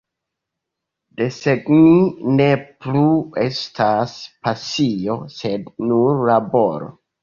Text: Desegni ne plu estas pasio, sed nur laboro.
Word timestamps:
Desegni 1.21 1.99
ne 2.39 2.49
plu 2.87 3.05
estas 3.45 4.19
pasio, 4.51 5.23
sed 5.39 5.75
nur 5.95 6.31
laboro. 6.37 6.95